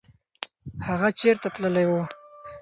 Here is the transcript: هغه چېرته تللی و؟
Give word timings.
هغه 0.87 1.09
چېرته 1.19 1.47
تللی 1.55 1.85
و؟ 1.89 1.91